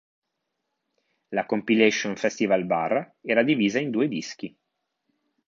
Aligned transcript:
La 1.37 1.43
compilation 1.45 2.15
Festivalbar 2.23 2.99
era 3.23 3.43
divisa 3.43 3.77
in 3.77 3.91
due 3.91 4.07
dischi. 4.07 4.57